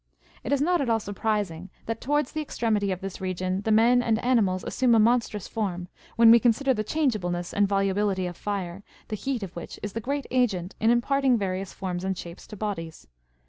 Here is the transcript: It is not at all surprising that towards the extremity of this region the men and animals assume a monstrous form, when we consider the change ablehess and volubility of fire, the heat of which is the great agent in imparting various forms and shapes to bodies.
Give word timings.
It 0.43 0.51
is 0.51 0.61
not 0.61 0.81
at 0.81 0.89
all 0.89 0.99
surprising 0.99 1.69
that 1.85 2.01
towards 2.01 2.31
the 2.31 2.41
extremity 2.41 2.91
of 2.91 3.01
this 3.01 3.21
region 3.21 3.61
the 3.61 3.71
men 3.71 4.01
and 4.01 4.17
animals 4.25 4.63
assume 4.63 4.95
a 4.95 4.99
monstrous 4.99 5.47
form, 5.47 5.89
when 6.15 6.31
we 6.31 6.39
consider 6.39 6.73
the 6.73 6.83
change 6.83 7.13
ablehess 7.13 7.53
and 7.53 7.67
volubility 7.67 8.25
of 8.25 8.35
fire, 8.35 8.81
the 9.09 9.15
heat 9.15 9.43
of 9.43 9.55
which 9.55 9.79
is 9.83 9.93
the 9.93 10.01
great 10.01 10.25
agent 10.31 10.73
in 10.79 10.89
imparting 10.89 11.37
various 11.37 11.71
forms 11.71 12.03
and 12.03 12.17
shapes 12.17 12.47
to 12.47 12.57
bodies. 12.57 13.05